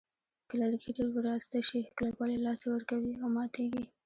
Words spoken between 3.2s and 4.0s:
او ماتېږي.